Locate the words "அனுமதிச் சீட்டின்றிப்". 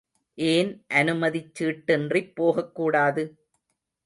0.93-2.33